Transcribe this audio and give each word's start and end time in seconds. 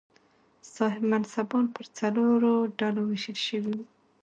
صاحب 0.75 1.01
منصبان 1.11 1.65
پر 1.75 1.85
څلورو 1.97 2.53
ډلو 2.79 3.01
وېشل 3.07 3.37
شوي 3.47 3.71
وو. 3.77 3.85